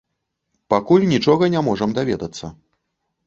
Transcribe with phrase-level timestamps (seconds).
[0.73, 2.45] Пакуль нічога не можам даведацца.